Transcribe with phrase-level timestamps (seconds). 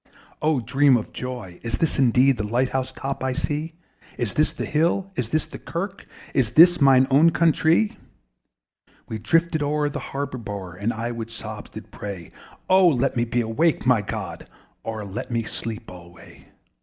[0.41, 0.59] Oh!
[0.59, 1.59] dream of joy!
[1.61, 3.75] is this indeed The light house top I see?
[4.17, 5.11] Is this the hill?
[5.15, 6.07] is this the kirk?
[6.33, 7.97] Is this mine own countree!
[9.07, 12.31] We drifted o'er the harbour bar, And I with sobs did pray
[12.67, 14.47] O let me be awake, my God!
[14.81, 16.47] Or let me sleep alway.